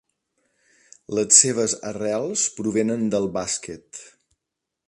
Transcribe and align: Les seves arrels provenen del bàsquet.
Les 1.17 1.35
seves 1.43 1.77
arrels 1.91 2.47
provenen 2.59 3.07
del 3.15 3.33
bàsquet. 3.39 4.05